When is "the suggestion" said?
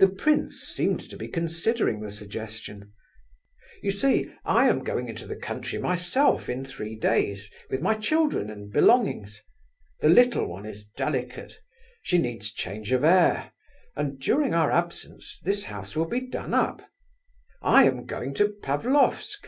2.00-2.92